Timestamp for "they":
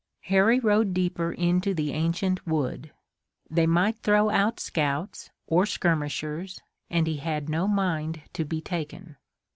3.51-3.67